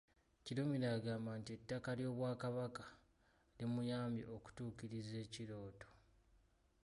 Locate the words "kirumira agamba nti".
0.43-1.51